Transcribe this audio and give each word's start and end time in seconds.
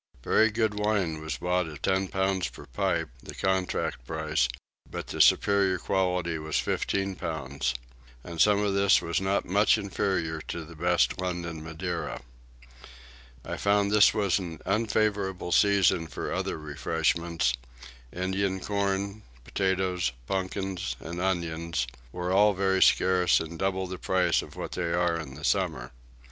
Very 0.23 0.49
good 0.49 0.79
wine 0.79 1.21
was 1.21 1.37
bought 1.37 1.67
at 1.67 1.83
ten 1.83 2.07
pounds 2.07 2.49
per 2.49 2.65
pipe, 2.65 3.09
the 3.21 3.35
contract 3.35 4.03
price; 4.07 4.47
but 4.89 5.05
the 5.05 5.21
superior 5.21 5.77
quality 5.77 6.39
was 6.39 6.57
fifteen 6.57 7.13
pounds; 7.15 7.75
and 8.23 8.41
some 8.41 8.57
of 8.63 8.73
this 8.73 8.99
was 8.99 9.21
not 9.21 9.45
much 9.45 9.77
inferior 9.77 10.41
to 10.47 10.65
the 10.65 10.75
best 10.75 11.21
London 11.21 11.63
Madeira. 11.63 12.23
I 13.45 13.57
found 13.57 13.91
this 13.91 14.11
was 14.11 14.39
an 14.39 14.59
unfavourable 14.65 15.51
season 15.51 16.07
for 16.07 16.33
other 16.33 16.57
refreshments: 16.57 17.53
Indian 18.11 18.59
corn, 18.59 19.21
potatoes, 19.43 20.13
pumpkins, 20.25 20.95
and 20.99 21.21
onions, 21.21 21.85
were 22.11 22.31
all 22.33 22.55
very 22.55 22.81
scarce 22.81 23.39
and 23.39 23.59
double 23.59 23.85
the 23.85 23.99
price 23.99 24.41
of 24.41 24.55
what 24.55 24.71
they 24.71 24.93
are 24.93 25.17
in 25.19 25.43
summer. 25.43 25.91